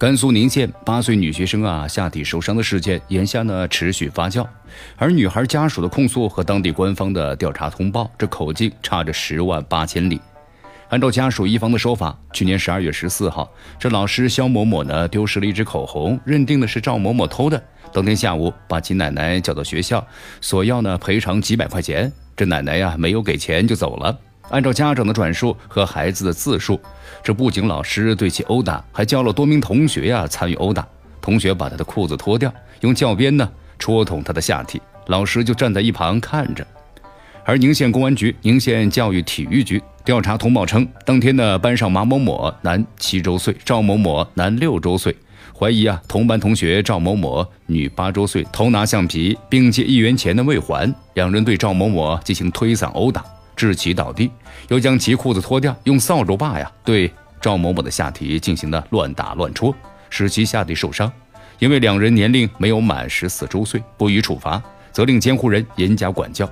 [0.00, 4.46] 甘肃宁县八岁女学生啊下体受伤的事件，眼下呢持续发酵，
[4.96, 10.18] 而女孩家属的控诉和当地官方的调查通报，这口径差着十万八千里。
[10.88, 17.62] 按照家属一方的说法，去年十二月十四号，这老师肖某某呢丢失了一支口红，认定的是赵某某偷的。
[17.92, 20.02] 当天下午，把其奶奶叫到学校，
[20.40, 22.10] 索要呢赔偿几百块钱。
[22.34, 24.18] 这奶奶呀没有给钱就走了。
[24.50, 26.78] 按照家长的转述和孩子的自述，
[27.22, 30.86] 这不仅老师对其殴打，还叫了多名同学呀参与殴打。
[31.20, 36.66] 同学把他的裤子脱掉，用教鞭呢戳捅他的下体，老师就站在一旁看着。
[37.44, 45.14] 而宁县公安局宁县教育体育局调查通报称，当天呢班上马某某男七周岁，赵某某男六周岁，
[45.56, 53.24] 怀疑啊同班同学赵某某女八周岁偷拿橡皮，并借一元钱的未还，两人对赵某某进行推搡殴打。
[53.60, 54.30] 致其倒地，
[54.68, 59.74] 又将其裤子脱掉，用扫帚把呀对赵某某的下体进行了乱打乱戳，
[60.08, 61.12] 使其下体受伤。
[61.58, 66.48] 因为两人年龄没有满十四周岁，不予处罚，责令监护人严加管教，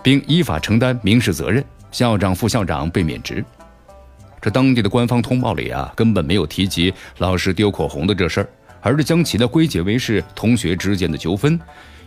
[0.00, 1.64] 并依法承担民事责任。
[1.90, 3.44] 校长、副校长被免职。
[4.40, 8.48] 这当地的官方通报里啊，根本没有提及老师丢口红的这事儿，
[8.80, 11.58] 而是将其呢归结为是同学之间的纠纷。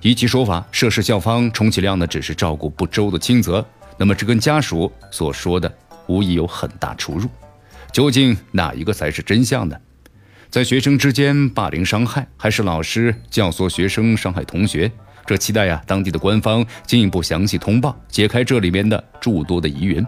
[0.01, 3.65] 依其说法，涉事校方充其量呢只是照顾不周的轻责。
[3.97, 5.71] 那么这跟家属所说的
[6.07, 7.27] 无疑有很大出入，
[7.91, 9.75] 究竟哪一个才是真相呢？
[10.49, 14.89] 在学生之间霸凌伤害，还是老师教唆学生伤害同学？
[15.25, 20.05] 这期待呀，当地的官方进一步详细通报，解开这里面的诸多的疑云。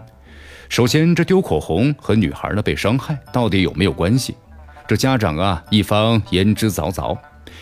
[0.70, 4.34] 首先，这丢口红和女孩呢被伤害到底有没有关系？
[4.88, 7.18] 这家长啊一方言之凿凿，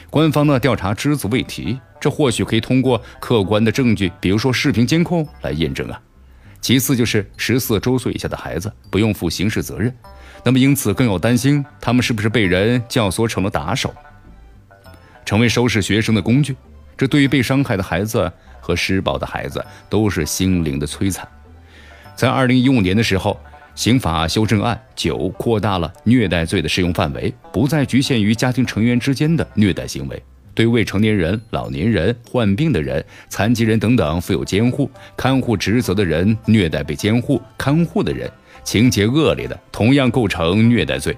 [0.09, 6.01] 官方呢调查只字未提，这或许可以通过客观的证据，比如说视频监控来验证啊。
[6.61, 9.95] 其次就是十四周岁以下的孩子不用负刑事责任，
[10.45, 13.95] 那么因此更有担心他们是不是被人教唆成了打手，
[15.25, 16.57] 成为收拾学生的工具。
[16.97, 18.31] 这对于被伤害的孩子
[18.61, 21.27] 和施暴的孩子都是心灵的摧残。
[22.17, 23.41] 在二零一五年的时候，
[23.77, 30.21] 刑法修正案九扩大了虐待罪的适用范围，不再局限于家庭成员之间的虐待行为。
[30.59, 38.29] 对未成年人、老年人、患病的人、残疾人等等负有监护、看护职责的人虐待被监护、看护的人，
[38.65, 41.17] 情节恶劣的，同样构成虐待罪。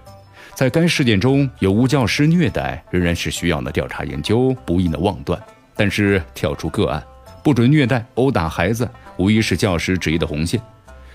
[0.55, 5.43] 在该事件中有无教师虐待，仍然是需要呢调查研究，不易呢妄断。
[5.75, 7.03] 但是跳出个案，
[7.43, 8.87] 不准虐待、殴打孩子，
[9.17, 10.61] 无疑是教师职业的红线。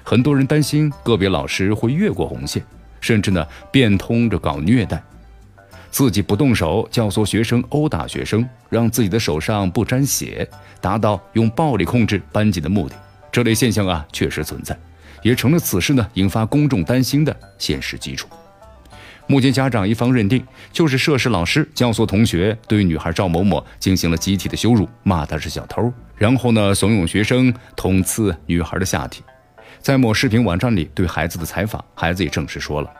[0.02, 2.66] 很多人担心个别老师会越过红线，
[3.00, 5.00] 甚至呢变通着搞虐待。
[5.96, 10.46] 自己不动手教唆学生殴打学生，让自己的手上不沾血，
[10.82, 12.96] 达到用暴力控制班级的目的。
[13.32, 14.78] 这类现象啊，确实存在，
[15.22, 18.28] 也成了此事呢引发公众担心的现实基础。
[19.26, 29.24] 目前家长一方认定，就是涉事老师教唆同学对女孩赵某某进行了集体的羞辱，骂她是小偷，然后呢怂恿学生捅刺女孩的下体。
[29.80, 32.92] 在某视频网站里对孩子的采访，孩子也证实说了。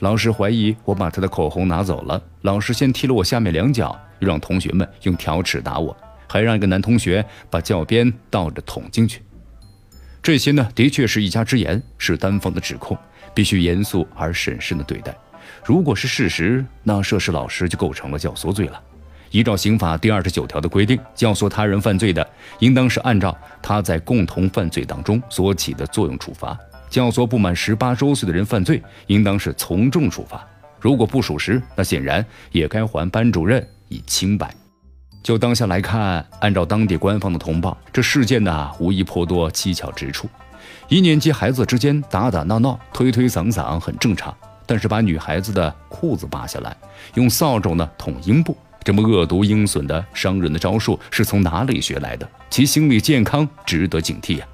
[0.00, 2.20] 老师怀疑我把他的口红拿走了。
[2.42, 5.96] 老师先踢了我下面两脚，又让同学们用条尺打我，
[6.26, 9.22] 还让一个男同学把教鞭倒着捅进去。
[10.22, 12.96] 这些呢，的确是一家之言，是单方的指控，
[13.34, 15.14] 必须严肃而审慎的对待。
[15.64, 18.80] 如果是事实，那涉事老师就构成了教唆罪了。
[19.30, 22.26] 依照刑法第二十九条的规定，教唆他人犯罪的，
[22.60, 26.58] 应当是按照他在共同犯罪当中所起的作用处罚。
[26.90, 30.44] 教唆不满十八周岁的人犯罪，应当是从重处罚。
[30.80, 34.52] 如果不属实，那显然也该还班主任以清白。
[35.22, 40.28] 就当下来看，按照当地官方的通报，这事件呢无疑颇多蹊跷之处。
[40.88, 44.34] 一年级孩子之间打打闹闹、推推搡搡很正常，
[44.66, 46.76] 但是把女孩子的裤子扒下来，
[47.14, 52.28] 用扫帚呢捅阴部，这么恶毒阴损的伤人的招数是从哪里学来的？
[52.48, 54.46] 其心理健康值得警惕呀。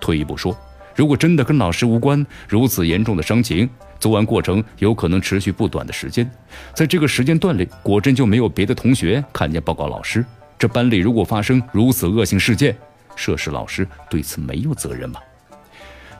[0.00, 0.54] 退一步说。
[0.98, 6.28] 如果真的跟老师无关，如此严重的伤情，作案过程有可能持续不短的时间，
[6.74, 10.26] 在这个时间段里，果真就没有别的同学看见报告老师？
[10.58, 12.76] 这班里如果发生如此恶性事件，
[13.14, 15.20] 涉事老师对此没有责任吗？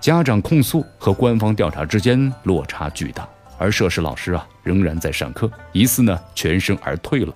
[0.00, 3.28] 家长控诉和官方调查之间落差巨大，
[3.58, 7.34] 而涉事老师啊仍然在上课，疑似呢全身而退了，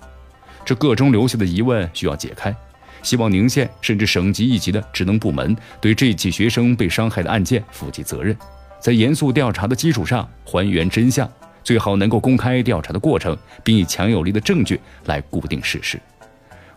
[0.63, 2.55] 这个中留下的疑问需要解开。
[3.03, 8.35] 希望宁县甚至省级一级的职能部门对这起学生被伤害的案件负起责任，
[8.79, 11.29] 在严肃调查的基础上还原真相，
[11.63, 15.99] 最好能够公开调查的过程，并以强有力的证据来固定事实。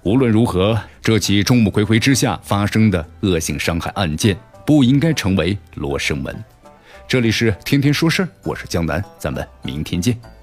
[0.02, 6.44] 无论如何，这起众目睽睽之下发生的恶性伤害案件不应该成为罗生门。
[7.08, 10.35] 这里是天天说事儿，我是江南，咱们明天见。